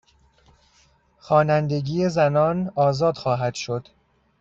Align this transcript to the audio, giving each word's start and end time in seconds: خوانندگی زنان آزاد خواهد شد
خوانندگی 1.19 2.09
زنان 2.09 2.71
آزاد 2.75 3.17
خواهد 3.17 3.55
شد 3.55 3.87